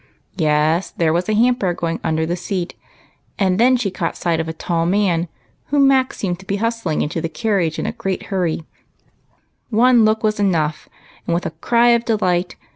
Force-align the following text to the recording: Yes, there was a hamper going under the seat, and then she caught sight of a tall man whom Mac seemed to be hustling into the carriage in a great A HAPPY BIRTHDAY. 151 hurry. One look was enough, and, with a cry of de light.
Yes, 0.35 0.89
there 0.89 1.13
was 1.13 1.29
a 1.29 1.35
hamper 1.35 1.75
going 1.75 1.99
under 2.03 2.25
the 2.25 2.35
seat, 2.35 2.73
and 3.37 3.59
then 3.59 3.77
she 3.77 3.91
caught 3.91 4.17
sight 4.17 4.39
of 4.39 4.49
a 4.49 4.51
tall 4.51 4.87
man 4.87 5.27
whom 5.67 5.87
Mac 5.87 6.11
seemed 6.15 6.39
to 6.39 6.45
be 6.47 6.55
hustling 6.55 7.03
into 7.03 7.21
the 7.21 7.29
carriage 7.29 7.77
in 7.77 7.85
a 7.85 7.91
great 7.91 8.21
A 8.21 8.25
HAPPY 8.25 8.35
BIRTHDAY. 8.35 8.65
151 9.69 9.81
hurry. 9.91 9.97
One 9.99 10.03
look 10.03 10.23
was 10.23 10.39
enough, 10.39 10.89
and, 11.27 11.35
with 11.35 11.45
a 11.45 11.51
cry 11.51 11.89
of 11.89 12.03
de 12.05 12.15
light. 12.17 12.55